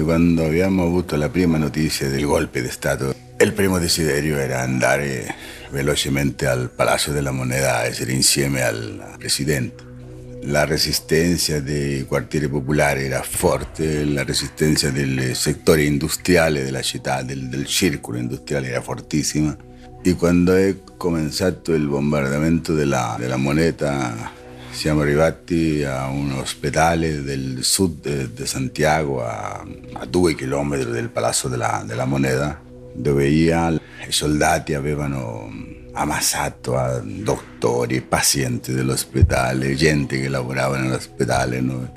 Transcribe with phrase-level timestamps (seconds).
[0.00, 5.34] quando abbiamo avuto la prima notizia del golpe di Stato, il primo desiderio era andare
[5.70, 9.90] velocemente al Palazzo della Moneda a essere insieme al presidente.
[10.44, 17.48] La resistenza dei quartieri popolari era forte, la resistenza del settore industriale della città, del,
[17.48, 19.56] del circolo industriale era fortissima.
[20.02, 24.40] E quando è cominciato il bombardamento della, della moneta
[24.72, 31.48] siamo arrivati a un ospedale del sud di Santiago, a, a, due chilometri del Palazzo
[31.48, 32.60] della, della Moneta,
[32.94, 33.52] dove i
[34.08, 35.50] soldati avevano
[35.92, 41.60] ammazzato a dottori, pazienti dell'ospedale, gente che lavorava nell'ospedale.
[41.60, 41.88] Noi.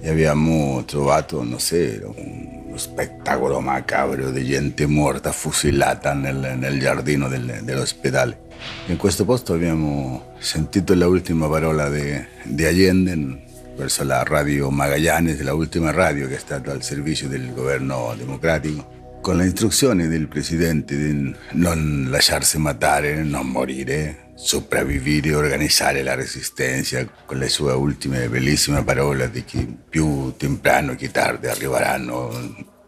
[0.00, 7.28] E abbiamo trovato, non so, uno spettacolo macabro di gente morta, fucilata nel, nel giardino
[7.28, 8.42] del, dell'ospedale.
[8.86, 13.42] In questo posto abbiamo sentito la ultima parola di Allende
[13.76, 19.18] verso la radio Magallanes, la ultima radio che è stata al servizio del governo democratico,
[19.20, 26.14] con le istruzioni del presidente di non lasciarsi matare, non morire, sopravvivere e organizzare la
[26.14, 32.30] resistenza, con le sue ultime bellissime parole di che più temprano che tardi arriveranno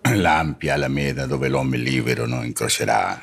[0.14, 3.20] l'ampia Alameda dove l'uomo libero no, incrocerà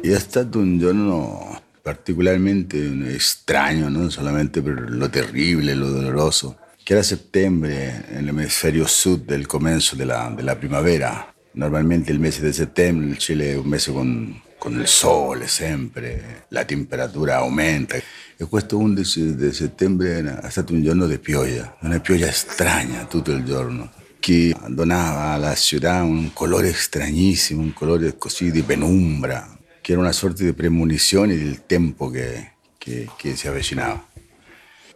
[0.00, 7.02] è stato un giorno particolarmente strano, non solamente per lo terribile, lo doloroso, che era
[7.02, 11.32] settembre nell'emisfero sud del comienzo della, della primavera.
[11.52, 16.46] Normalmente il mese di settembre il Cile è un mese con, con il sole sempre,
[16.48, 17.96] la temperatura aumenta.
[17.96, 23.30] E questo 11 di settembre è stato un giorno di pioggia, una pioggia strana tutto
[23.30, 29.92] il giorno che donava alla città un colore stranissimo, un colore così di penombra, che
[29.92, 34.08] era una sorta di premonizione del tempo che, che, che si avvicinava.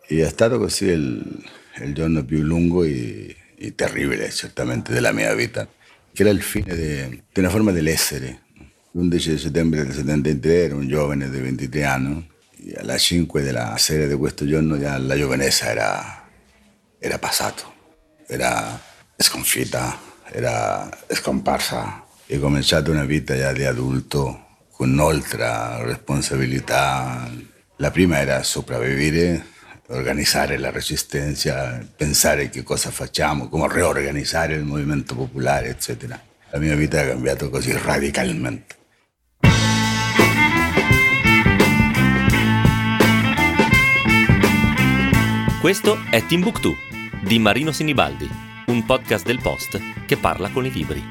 [0.07, 5.69] E è stato così il giorno più lungo e, e, terribile, certamente, della mia vita,
[6.11, 8.45] che era il fine di una forma dell'essere.
[8.93, 12.27] L'11 settembre del 73 ero un giovane di 23 anni
[12.65, 16.27] e alle 5 della sera di questo giorno già la giovinezza era,
[16.99, 17.71] era passato,
[18.27, 18.81] era
[19.15, 19.99] sconfitta,
[20.31, 27.31] era scomparsa e ho cominciato una vita già di adulto con un'altra responsabilità.
[27.77, 29.45] La prima era sopravvivere,
[29.89, 36.19] organizzare la resistenza, pensare che cosa facciamo, come riorganizzare il movimento popolare, eccetera.
[36.51, 38.78] La mia vita ha cambiato così radicalmente.
[45.61, 46.77] Questo è Timbuktu
[47.21, 48.31] di Marino Sinibaldi,
[48.67, 51.03] un podcast del Post che parla con i libri.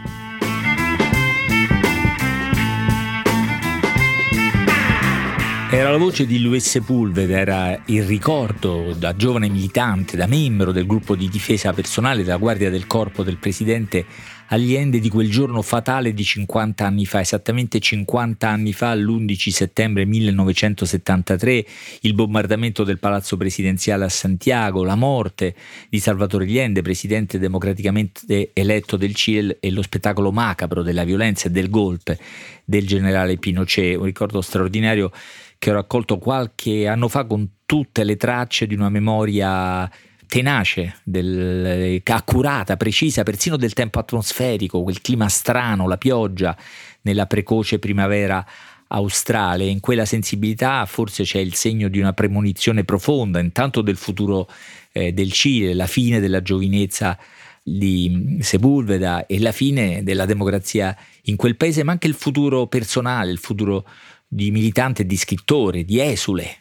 [5.69, 10.87] Era la voce di Luis Sepulveda, era il ricordo da giovane militante, da membro del
[10.87, 14.05] gruppo di difesa personale della Guardia del Corpo del presidente
[14.49, 20.05] Allende di quel giorno fatale di 50 anni fa, esattamente 50 anni fa, l'11 settembre
[20.05, 21.65] 1973,
[22.01, 25.53] il bombardamento del palazzo presidenziale a Santiago, la morte
[25.89, 31.51] di Salvatore Allende, presidente democraticamente eletto del Cile e lo spettacolo macabro della violenza e
[31.51, 32.17] del golpe
[32.63, 35.11] del generale Pinochet, un ricordo straordinario
[35.57, 39.91] che ho raccolto qualche anno fa con tutte le tracce di una memoria
[40.27, 46.55] tenace, del, accurata, precisa, persino del tempo atmosferico, quel clima strano, la pioggia
[47.01, 48.45] nella precoce primavera
[48.89, 49.65] australe.
[49.65, 54.49] In quella sensibilità forse c'è il segno di una premonizione profonda, intanto del futuro
[54.91, 57.17] eh, del Cile, la fine della giovinezza
[57.63, 63.31] di Sepulveda e la fine della democrazia in quel paese, ma anche il futuro personale,
[63.31, 63.85] il futuro
[64.27, 66.57] di militante, di scrittore, di esule.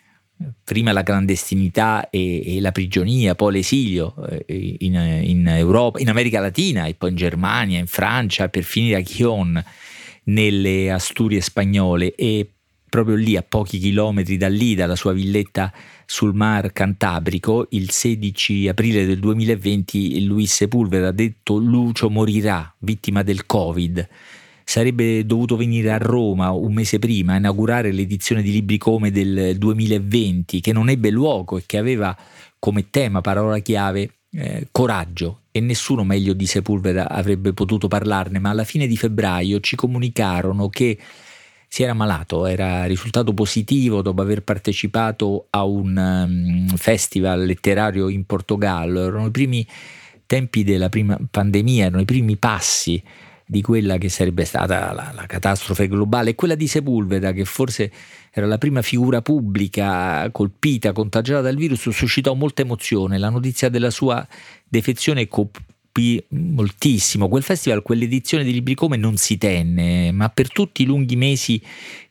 [0.65, 4.15] Prima la clandestinità e, e la prigionia, poi l'esilio
[4.47, 8.97] eh, in, in, Europa, in America Latina e poi in Germania, in Francia, per finire
[8.97, 9.63] a Chion
[10.25, 12.15] nelle Asturie spagnole.
[12.15, 12.51] E
[12.89, 15.73] proprio lì a pochi chilometri da lì, dalla sua villetta
[16.05, 23.23] sul mar Cantabrico, il 16 aprile del 2020 Luis Sepulveda ha detto Lucio morirà, vittima
[23.23, 24.09] del Covid
[24.69, 29.57] sarebbe dovuto venire a Roma un mese prima a inaugurare l'edizione di Libri Come del
[29.57, 32.15] 2020, che non ebbe luogo e che aveva
[32.59, 35.43] come tema, parola chiave, eh, coraggio.
[35.53, 40.69] E nessuno meglio di Sepulveda avrebbe potuto parlarne, ma alla fine di febbraio ci comunicarono
[40.69, 40.99] che
[41.69, 48.25] si era malato, era risultato positivo dopo aver partecipato a un um, festival letterario in
[48.27, 49.65] Portogallo, erano i primi
[50.27, 53.01] tempi della prima pandemia, erano i primi passi
[53.47, 57.93] di quella che sarebbe stata la, la, catastrofe globale, quella di Sepulveda, che forse
[58.33, 63.19] era la prima figura pubblica colpita, contagiata dal virus, suscitò molta emozione.
[63.19, 64.27] La notizia della sua
[64.69, 65.51] defezione co-
[65.97, 67.29] colpì moltissimo.
[67.29, 71.61] Quel festival, quell'edizione di Libri Come non si tenne, ma per tutti i lunghi mesi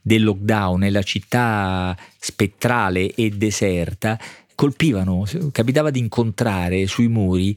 [0.02, 4.20] del lockdown nella città spettrale e deserta
[4.56, 7.56] colpivano, capitava di incontrare sui muri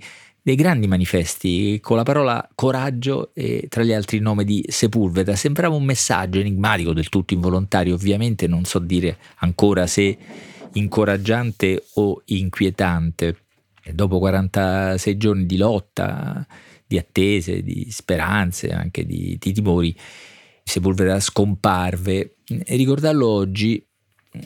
[0.49, 5.37] dei grandi manifesti con la parola coraggio e tra gli altri il nome di Sepulveda.
[5.37, 10.17] Sembrava un messaggio enigmatico, del tutto involontario, ovviamente non so dire ancora se
[10.73, 13.45] incoraggiante o inquietante.
[13.93, 16.47] Dopo 46 giorni di lotta,
[16.87, 19.95] di attese, di speranze, anche di, di timori,
[20.65, 22.37] Sepulveda scomparve.
[22.47, 23.87] E ricordarlo oggi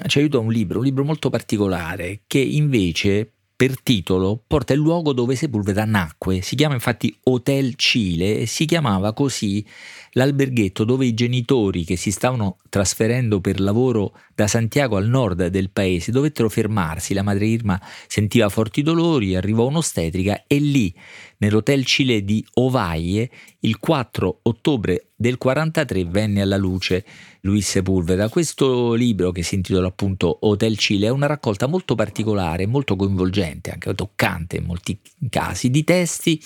[0.09, 5.13] ci aiuta un libro, un libro molto particolare che invece per titolo porta il luogo
[5.13, 6.43] dove Sepulveda nacque.
[6.43, 9.65] Si chiama infatti Hotel Cile e si chiamava così
[10.13, 15.71] l'alberghetto dove i genitori che si stavano trasferendo per lavoro da Santiago al nord del
[15.71, 17.15] paese dovettero fermarsi.
[17.15, 20.95] La madre Irma sentiva forti dolori, arrivò un'ostetrica e lì,
[21.39, 23.31] nell'Hotel Cile di Ovaie,
[23.61, 27.05] il 4 ottobre del 43 venne alla luce
[27.43, 28.29] Luis Sepulveda.
[28.29, 33.71] Questo libro che si intitola appunto Hotel Cile è una raccolta molto particolare, molto coinvolgente,
[33.71, 34.99] anche toccante in molti
[35.29, 36.41] casi, di testi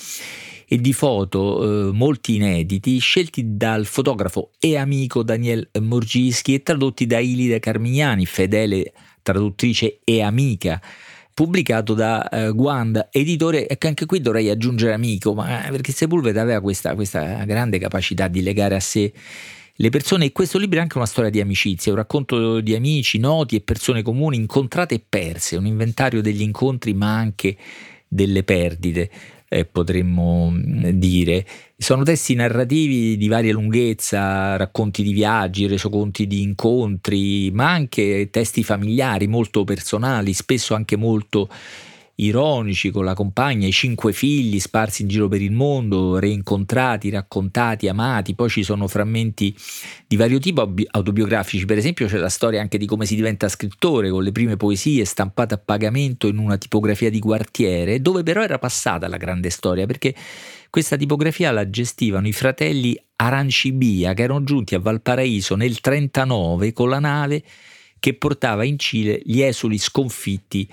[0.69, 7.05] e di foto, eh, molti inediti, scelti dal fotografo e amico Daniel Morgischi e tradotti
[7.05, 8.91] da Ilide Carmignani, fedele
[9.21, 10.81] traduttrice e amica
[11.33, 15.91] pubblicato da uh, Guanda, editore, e che anche qui dovrei aggiungere amico, ma eh, perché
[15.91, 19.13] Sepulveda aveva questa, questa grande capacità di legare a sé
[19.71, 20.25] le persone.
[20.25, 23.61] E questo libro è anche una storia di amicizia, un racconto di amici, noti e
[23.61, 27.55] persone comuni incontrate e perse, un inventario degli incontri ma anche
[28.07, 29.11] delle perdite
[29.49, 31.45] eh, potremmo mm, dire.
[31.77, 38.63] Sono testi narrativi di varia lunghezza, racconti di viaggi, resoconti di incontri, ma anche testi
[38.63, 41.49] familiari molto personali, spesso anche molto
[42.19, 47.87] ironici con la compagna, i cinque figli sparsi in giro per il mondo, reincontrati, raccontati,
[47.87, 49.55] amati, poi ci sono frammenti
[50.07, 54.09] di vario tipo autobiografici, per esempio c'è la storia anche di come si diventa scrittore
[54.09, 58.57] con le prime poesie stampate a pagamento in una tipografia di quartiere, dove però era
[58.57, 60.15] passata la grande storia, perché
[60.69, 66.89] questa tipografia la gestivano i fratelli Arancibia che erano giunti a Valparaíso nel 39 con
[66.89, 67.43] la nave
[67.99, 70.69] che portava in Cile gli esuli sconfitti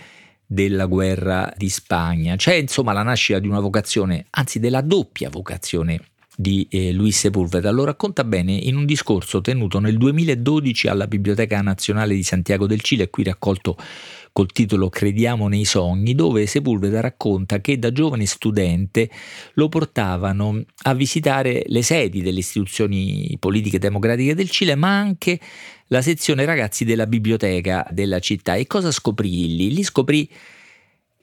[0.46, 2.37] della guerra di Spagna.
[2.37, 6.00] C'è insomma la nascita di una vocazione, anzi della doppia vocazione
[6.36, 7.70] di eh, Luis Sepulveda.
[7.70, 12.81] Lo racconta bene in un discorso tenuto nel 2012 alla Biblioteca Nazionale di Santiago del
[12.81, 13.76] Cile, qui raccolto
[14.32, 19.08] col titolo Crediamo nei sogni, dove Sepulveda racconta che da giovane studente
[19.54, 25.38] lo portavano a visitare le sedi delle istituzioni politiche democratiche del Cile, ma anche
[25.88, 28.56] la sezione ragazzi della biblioteca della città.
[28.56, 29.72] E cosa scoprì lì?
[29.72, 30.28] Lì scoprì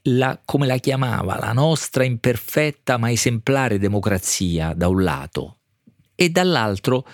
[0.04, 5.58] la, come la chiamava, la nostra imperfetta ma esemplare democrazia da un lato
[6.16, 7.06] e dall'altro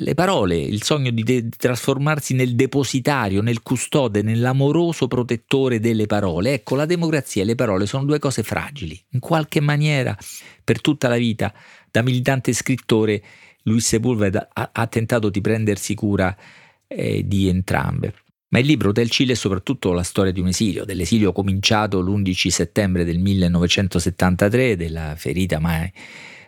[0.00, 6.54] le parole, il sogno di, de- trasformarsi nel depositario, nel custode, nell'amoroso protettore delle parole.
[6.54, 8.98] Ecco, la democrazia e le parole sono due cose fragili.
[9.10, 10.16] In qualche maniera,
[10.64, 11.52] per tutta la vita,
[11.90, 13.22] da militante scrittore,
[13.64, 16.34] Luis Sepulveda ha, ha tentato di prendersi cura
[16.86, 18.14] eh, di entrambe.
[18.50, 22.48] Ma il libro del Cile è soprattutto la storia di un esilio, dell'esilio cominciato l'11
[22.48, 25.90] settembre del 1973, della ferita mai,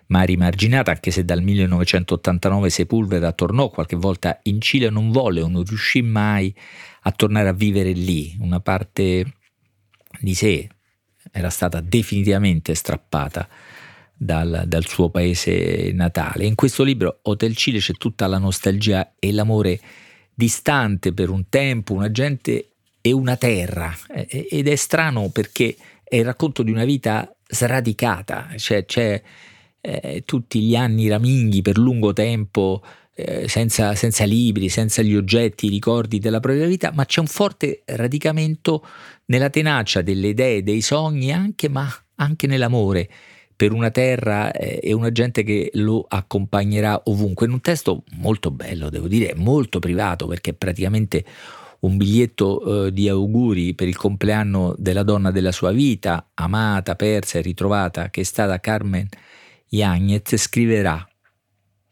[0.08, 5.48] mai rimarginata, anche se dal 1989 Sepulveda tornò qualche volta in Cile, non volle o
[5.48, 6.52] non riuscì mai
[7.02, 9.34] a tornare a vivere lì, una parte
[10.20, 10.68] di sé
[11.30, 13.48] era stata definitivamente strappata
[14.12, 16.46] dal, dal, suo paese natale.
[16.46, 19.80] In questo libro Hotel Cile c'è tutta la nostalgia e l'amore
[20.34, 22.68] distante per un tempo, una gente
[23.00, 23.94] e una terra.
[24.08, 29.20] Ed è strano perché è il racconto di una vita sradicata, cioè c'è
[29.80, 32.82] eh, tutti gli anni raminghi per lungo tempo.
[33.14, 37.26] Eh, senza, senza, libri, senza gli oggetti, i ricordi della propria vita, ma c'è un
[37.26, 38.82] forte radicamento
[39.26, 43.10] nella tenacia delle idee, dei sogni, anche, ma anche nell'amore
[43.62, 47.46] per una terra eh, e una gente che lo accompagnerà ovunque.
[47.46, 51.24] In un testo molto bello, devo dire, molto privato, perché praticamente
[51.82, 57.38] un biglietto eh, di auguri per il compleanno della donna della sua vita, amata, persa
[57.38, 59.06] e ritrovata, che è stata Carmen
[59.68, 61.06] Yagnez, scriverà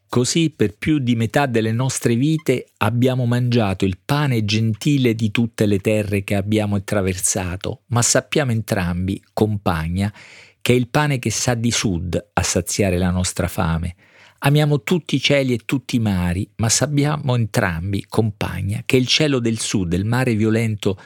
[0.09, 5.65] Così per più di metà delle nostre vite abbiamo mangiato il pane gentile di tutte
[5.65, 10.13] le terre che abbiamo attraversato, ma sappiamo entrambi, compagna,
[10.61, 13.95] che è il pane che sa di sud a saziare la nostra fame.
[14.39, 19.39] Amiamo tutti i cieli e tutti i mari, ma sappiamo entrambi, compagna, che il cielo
[19.39, 20.97] del sud, il mare violento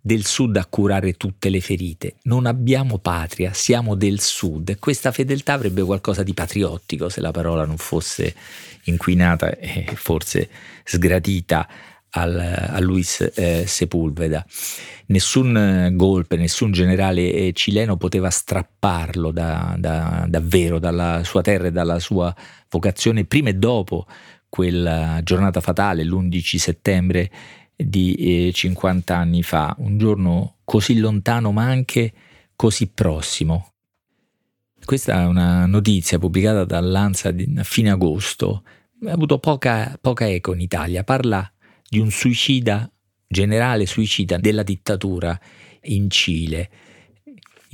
[0.00, 2.16] del sud a curare tutte le ferite.
[2.22, 4.78] Non abbiamo patria, siamo del sud.
[4.80, 8.34] Questa fedeltà avrebbe qualcosa di patriottico se la parola non fosse
[8.84, 10.48] inquinata e forse
[10.82, 11.68] sgradita
[12.14, 14.44] al, a Luis eh, Sepulveda.
[15.06, 21.68] Nessun eh, golpe, nessun generale eh, cileno poteva strapparlo da, da, davvero dalla sua terra
[21.68, 22.34] e dalla sua
[22.68, 24.06] vocazione prima e dopo
[24.48, 27.30] quella giornata fatale, l'11 settembre
[27.74, 32.12] di eh, 50 anni fa, un giorno così lontano ma anche
[32.54, 33.68] così prossimo.
[34.84, 38.62] Questa è una notizia pubblicata dall'Ansa a fine agosto,
[39.06, 41.50] ha avuto poca, poca eco in Italia, parla
[41.92, 42.90] di un suicida,
[43.28, 45.38] generale suicida della dittatura
[45.82, 46.70] in Cile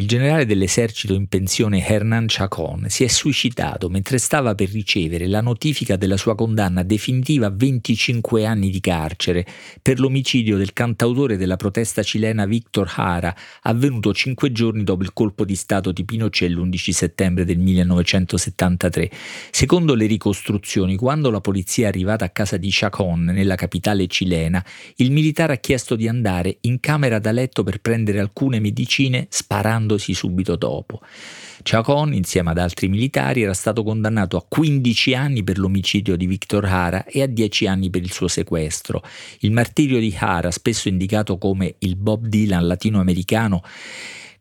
[0.01, 5.41] il generale dell'esercito in pensione Hernan Chacon si è suicidato mentre stava per ricevere la
[5.41, 9.45] notifica della sua condanna definitiva a 25 anni di carcere
[9.83, 15.45] per l'omicidio del cantautore della protesta cilena Victor Hara, avvenuto cinque giorni dopo il colpo
[15.45, 19.11] di Stato di Pinochet l'11 settembre del 1973.
[19.51, 24.65] Secondo le ricostruzioni, quando la polizia è arrivata a casa di Chacon, nella capitale cilena,
[24.97, 29.87] il militare ha chiesto di andare in camera da letto per prendere alcune medicine sparando
[29.89, 31.01] suicidandosi subito dopo.
[31.63, 36.65] Chacon, insieme ad altri militari, era stato condannato a 15 anni per l'omicidio di Victor
[36.65, 39.03] Hara e a 10 anni per il suo sequestro.
[39.41, 43.63] Il martirio di Hara, spesso indicato come il Bob Dylan latinoamericano,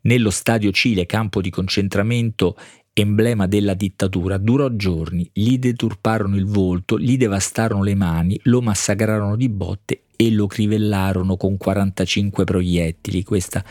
[0.02, 2.56] nello stadio Cile, campo di concentramento
[2.92, 9.36] emblema della dittatura, durò giorni, gli deturparono il volto, gli devastarono le mani, lo massacrarono
[9.36, 13.22] di botte e lo crivellarono con 45 proiettili.
[13.22, 13.64] Questa